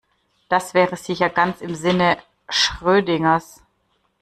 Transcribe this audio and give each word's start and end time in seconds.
Das 0.49 0.73
wäre 0.73 0.95
sicher 0.95 1.29
ganz 1.29 1.61
im 1.61 1.75
Sinne 1.75 2.17
Schrödingers. 2.49 3.61